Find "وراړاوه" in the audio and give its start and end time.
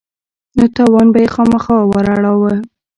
1.91-2.53